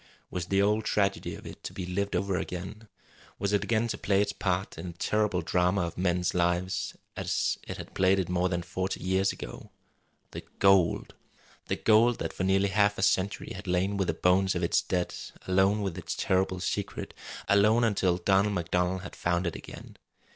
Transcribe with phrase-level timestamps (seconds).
[0.31, 2.87] Was the old tragedy of it to be lived over again?
[3.37, 7.59] Was it again to play its part in a terrible drama of men's lives, as
[7.67, 9.69] it had played it more than forty years ago?
[10.31, 11.13] The gold!
[11.67, 14.81] The gold that for nearly half a century had lain with the bones of its
[14.81, 15.13] dead,
[15.47, 17.13] alone with its terrible secret,
[17.47, 19.97] alone until Donald MacDonald had found it again!